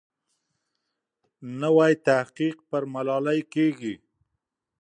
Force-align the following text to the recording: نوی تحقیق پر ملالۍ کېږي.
نوی 1.61 1.93
تحقیق 2.07 2.57
پر 2.69 2.83
ملالۍ 2.93 3.39
کېږي. 3.53 3.95